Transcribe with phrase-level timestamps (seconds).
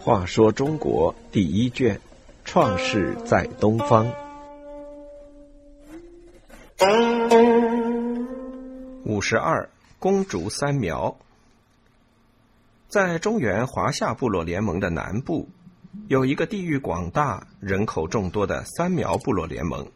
[0.00, 2.00] 话说中国第一卷，
[2.44, 4.10] 创世在东方。
[9.04, 11.14] 五十二，公主三苗。
[12.88, 15.46] 在中原华夏部落联盟的南部，
[16.06, 19.86] 有一个地域广大、人口众多的三苗部落联盟。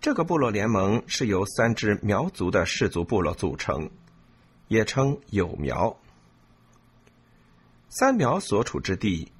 [0.00, 3.90] 这个部落联盟是由三支苗族的氏族部落组成，
[4.68, 5.96] 也称有苗。
[7.88, 9.32] 三苗所处之地，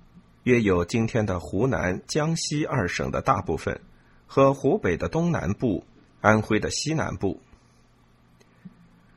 [0.43, 3.81] 约有今天的湖南、江西二省的大部分，
[4.27, 5.85] 和湖北的东南部、
[6.21, 7.41] 安徽的西南部。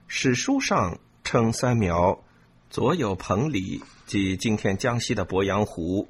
[0.08, 2.24] 史书上称三苗，
[2.70, 6.06] 左有彭蠡，即今天江西的鄱阳湖；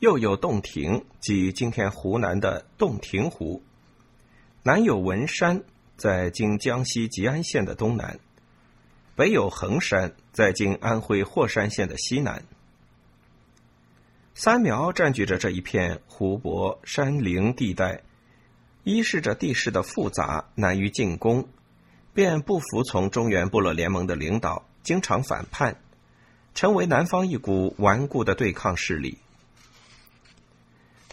[0.00, 3.62] 右有洞庭，即今天湖南的洞庭湖；
[4.66, 5.62] 南有文山，
[5.96, 8.16] 在今江西吉安县的东南；
[9.14, 12.42] 北有衡山，在今安徽霍山县的西南。
[14.34, 18.02] 三苗占据着这一片湖泊山林地带，
[18.82, 21.48] 一是这地势的复杂难于进攻，
[22.12, 25.80] 便不服从中原部落联盟的领导，经常反叛，
[26.56, 29.18] 成为南方一股顽固的对抗势力。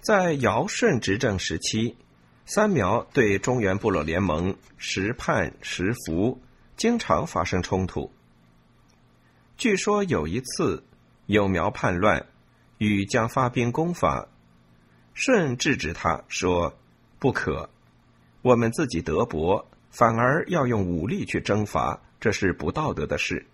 [0.02, 1.96] 在尧舜执政时期，
[2.46, 6.42] 三苗对中原部落联盟时叛时服，
[6.76, 8.12] 经常发生冲突。
[9.58, 10.84] 据说有一次，
[11.28, 12.26] 有苗叛乱。
[12.80, 14.28] 禹将发兵攻伐，
[15.14, 16.78] 舜制止他说
[17.18, 17.70] ：“不可，
[18.42, 23.46] 我们自己德薄，反而要用武力去征伐，这是不道德的事。”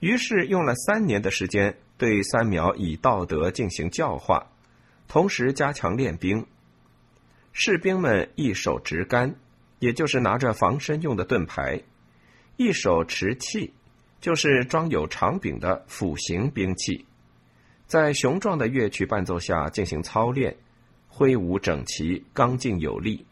[0.00, 4.50] 于是用了三年的时间，对三苗以道德进行教化，
[5.06, 6.44] 同时加强练兵。
[7.52, 9.34] 士兵们一手执杆，
[9.78, 11.82] 也就是拿着防身用的盾牌；
[12.56, 13.72] 一手持器，
[14.20, 17.06] 就是装有长柄的斧形兵器。
[17.86, 20.56] 在雄壮的乐曲伴奏下进行操练，
[21.08, 23.26] 挥舞整齐、刚劲有力。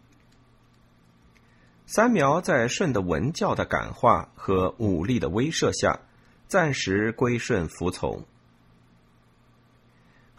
[1.87, 5.99] 三苗在舜的文教的感化和武力的威慑下，
[6.47, 8.25] 暂时归顺服从。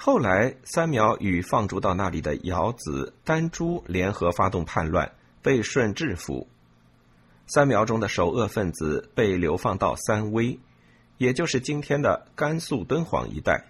[0.03, 5.11] 后来，三苗与放逐到那里的尧子、丹朱联合发动叛乱，
[5.43, 6.47] 被舜制服。
[7.45, 10.59] 三苗中的首恶分子被流放到三威，
[11.19, 13.63] 也就是今天的甘肃敦煌一带。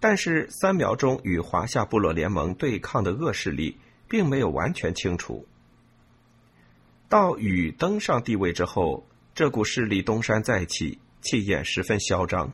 [0.00, 5.46] 但是，三苗中与华夏部落联盟对抗的恶势力，并没有完全清除。
[7.08, 12.52] 到禹登上帝位之后，这股势力东山再起，气焰十分嚣张。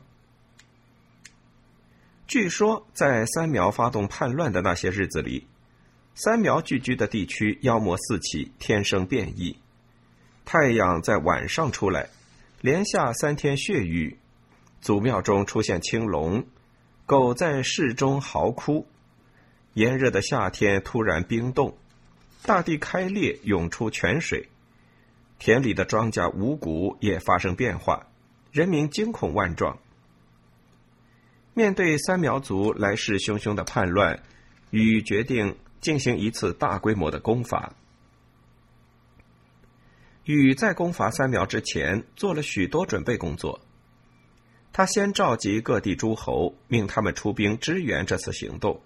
[2.27, 5.45] 据说，在三苗发动叛乱的那些日子里，
[6.15, 9.55] 三苗聚居的地区妖魔四起，天生变异。
[10.43, 12.09] 太阳在晚上出来，
[12.61, 14.17] 连下三天血雨，
[14.81, 16.43] 祖庙中出现青龙。
[17.05, 18.87] 狗在室中嚎哭，
[19.73, 21.77] 炎热的夏天突然冰冻，
[22.41, 24.49] 大地开裂，涌出泉水，
[25.37, 28.07] 田里的庄稼五谷也发生变化，
[28.51, 29.77] 人民惊恐万状。
[31.57, 34.21] 面对三苗族来势汹汹的叛乱，
[34.71, 37.73] 禹决定进行一次大规模的攻伐。
[40.25, 43.61] 禹在攻伐三苗之前，做了许多准备工作。
[44.73, 48.81] 他先召集各地诸侯，命他们出兵支援这次行动。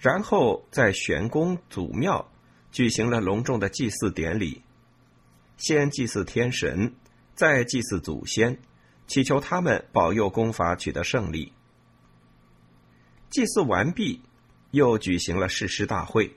[0.00, 2.28] 然后在玄宫祖庙
[2.72, 4.62] 举行了隆重的祭祀典礼，
[5.58, 6.92] 先祭祀天神，
[7.36, 8.58] 再祭祀祖先，
[9.06, 11.52] 祈求他们保佑攻伐取得胜利。
[13.30, 14.20] 祭祀完毕，
[14.70, 16.36] 又举行了誓师大会。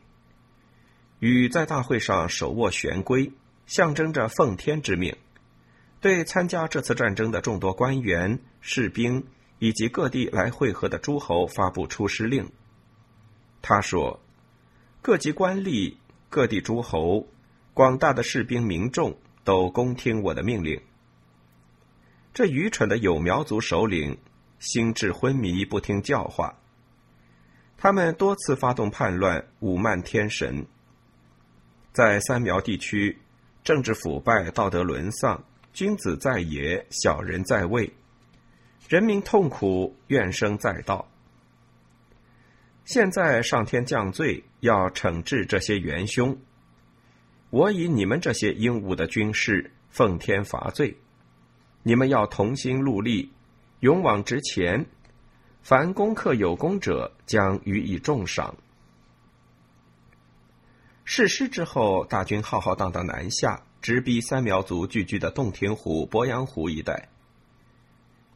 [1.19, 3.31] 禹在大会上手握玄龟，
[3.65, 5.15] 象征着奉天之命。
[6.01, 9.25] 对参加这次战争的众多官员、士兵
[9.59, 12.49] 以及各地来会合的诸侯发布出师令。
[13.61, 14.21] 他说
[15.01, 15.95] ：“各级官吏、
[16.29, 17.27] 各地诸侯、
[17.73, 20.81] 广大的士兵民众都恭听我的命令。”
[22.33, 24.17] 这愚蠢的有苗族首领
[24.59, 26.57] 心智昏迷，不听教化。
[27.77, 30.65] 他们多次发动叛乱，侮慢天神。
[31.93, 33.17] 在三苗地区，
[33.63, 35.43] 政治腐败，道德沦丧。
[35.71, 37.93] 君子在野，小人在位，
[38.87, 41.07] 人民痛苦，怨声载道。
[42.85, 46.37] 现在上天降罪，要惩治这些元凶。
[47.51, 50.97] 我以你们这些英武的军士奉天罚罪，
[51.83, 53.31] 你们要同心戮力，
[53.79, 54.85] 勇往直前。
[55.61, 58.55] 凡攻克有功者，将予以重赏。
[61.03, 67.09] 誓师之后，大军浩浩荡荡南下，直逼三苗族聚居的洞庭湖、鄱阳湖一带。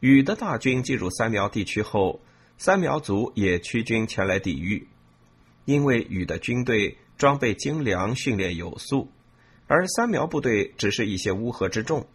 [0.00, 2.20] 禹的大军进入三苗地区后，
[2.58, 4.86] 三苗族也驱军前来抵御。
[5.64, 9.10] 因为禹的军队装备精良、训练有素，
[9.66, 12.06] 而三苗部队只是一些乌合之众，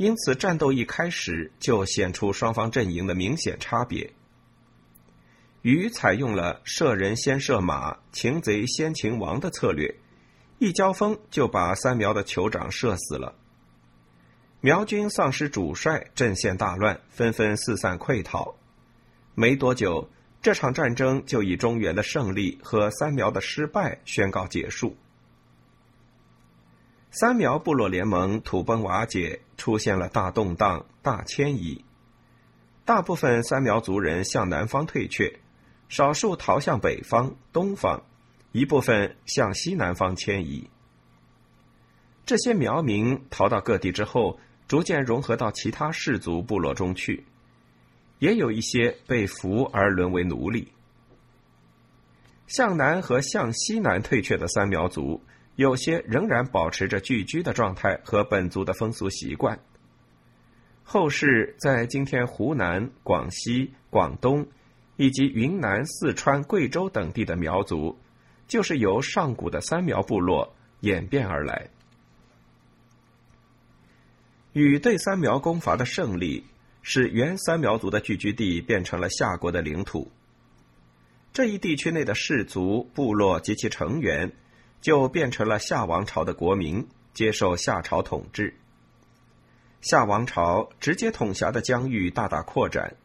[0.00, 4.14] 因此战斗一开始就显出双方阵营的明显差别。
[5.60, 9.94] 禹采用了射人先射马，擒贼先擒王的策略，
[10.58, 13.34] 一交锋就把三苗的酋长射死了。
[14.62, 18.56] 苗军丧失主帅，阵线大乱，纷纷四散溃逃。
[19.34, 20.08] 没多久，
[20.40, 24.96] 这场战争就以中原的胜利和三苗的失败宣告结束。
[27.10, 31.84] 三苗部落联盟土崩瓦解，出现了大动荡、大迁移。
[32.84, 35.40] 大部分三苗族人向南方退却，
[35.88, 38.02] 少数逃向北方、东方，
[38.52, 40.70] 一部分向西南方迁移。
[42.24, 44.38] 这些苗民逃到各地之后。
[44.68, 47.24] 逐渐融合到其他氏族部落中去，
[48.20, 50.70] 也有一些被俘而沦为奴隶。
[52.46, 55.20] 向南和向西南退却的三苗族，
[55.60, 59.60] 有些仍然保持着聚居的状态和本族的风俗习惯。
[60.82, 64.46] 后世在今天湖南、广西、广东
[64.96, 67.98] 以及云南、四川、贵州等地的苗族，
[68.48, 71.68] 就是由上古的三苗部落演变而来。
[74.54, 76.46] 禹对三苗攻伐的胜利，
[76.80, 80.10] 使原三苗族的聚居地变成了夏国的领土。
[81.34, 84.32] 这一地区内的氏族、部落及其成员，
[84.80, 88.54] 就变成了夏王朝的国民，接受夏朝统治。
[89.80, 92.96] 夏王朝直接统辖的疆域大大扩展。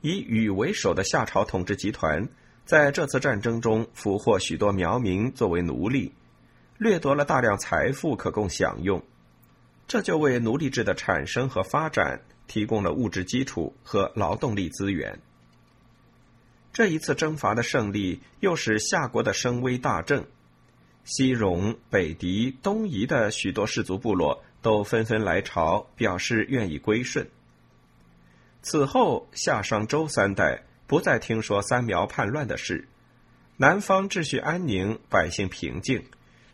[0.00, 2.28] 以禹为首的夏朝统治集团，
[2.64, 6.12] 在这次战争中俘获许多苗民作为奴隶，
[6.78, 9.02] 掠夺了大量财富可供享用。
[9.88, 15.20] 这就为奴隶制的产生和发展提供了物质基础和劳动力资源。
[16.72, 20.26] 这一次征伐的胜利，又使夏国的声威大振，
[21.06, 27.24] 西戎、北狄、东夷的许多氏族部落都纷纷来朝，表示愿意归顺。
[28.60, 32.88] 此后，夏商周三代不再听说三苗叛乱的事，
[33.56, 36.04] 南方秩序安宁，百姓平静，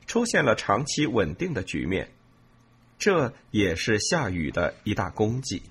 [0.07, 2.13] 出现了长期稳定的局面。
[2.99, 5.63] 这也是夏禹的一大功绩。